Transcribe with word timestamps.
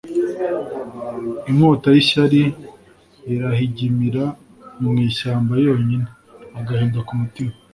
inkota 1.49 1.87
y'ishyari 1.95 2.41
irahigimira 3.33 4.23
mu 4.81 4.91
ishyamba 5.07 5.53
yonyine. 5.65 6.05
-agahinda 6.53 6.99
ku 7.07 7.13
mutima. 7.21 7.53